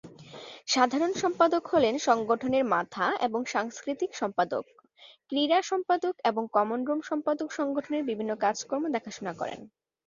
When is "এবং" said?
3.21-3.41, 6.23-6.43